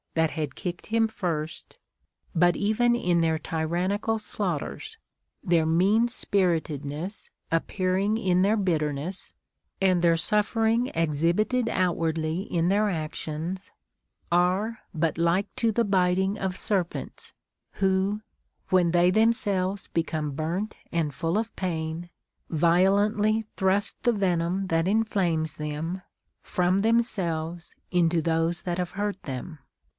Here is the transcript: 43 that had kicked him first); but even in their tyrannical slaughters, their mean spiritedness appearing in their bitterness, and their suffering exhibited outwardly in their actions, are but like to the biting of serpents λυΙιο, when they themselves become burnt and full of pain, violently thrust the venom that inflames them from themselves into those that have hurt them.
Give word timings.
43 0.15 0.21
that 0.25 0.31
had 0.41 0.55
kicked 0.55 0.87
him 0.87 1.07
first); 1.07 1.77
but 2.35 2.55
even 2.57 2.95
in 2.95 3.21
their 3.21 3.37
tyrannical 3.37 4.17
slaughters, 4.19 4.97
their 5.43 5.65
mean 5.65 6.07
spiritedness 6.07 7.29
appearing 7.49 8.17
in 8.17 8.41
their 8.41 8.57
bitterness, 8.57 9.31
and 9.79 10.01
their 10.01 10.17
suffering 10.17 10.87
exhibited 10.95 11.69
outwardly 11.69 12.41
in 12.41 12.67
their 12.67 12.89
actions, 12.89 13.71
are 14.31 14.79
but 14.93 15.17
like 15.19 15.53
to 15.55 15.71
the 15.71 15.85
biting 15.85 16.37
of 16.37 16.57
serpents 16.57 17.31
λυΙιο, 17.79 18.21
when 18.69 18.91
they 18.91 19.11
themselves 19.11 19.87
become 19.89 20.31
burnt 20.31 20.75
and 20.91 21.13
full 21.13 21.37
of 21.37 21.55
pain, 21.55 22.09
violently 22.49 23.45
thrust 23.55 24.01
the 24.01 24.11
venom 24.11 24.67
that 24.67 24.87
inflames 24.89 25.55
them 25.55 26.01
from 26.41 26.79
themselves 26.79 27.75
into 27.91 28.19
those 28.19 28.63
that 28.63 28.79
have 28.79 28.91
hurt 28.93 29.21
them. 29.23 29.59